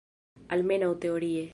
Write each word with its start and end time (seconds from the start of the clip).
Almenaŭ 0.57 0.91
teorie. 1.05 1.49